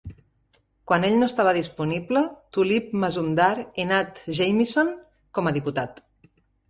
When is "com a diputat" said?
5.39-6.03